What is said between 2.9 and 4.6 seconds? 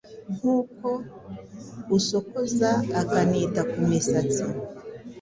akanita ku misatsi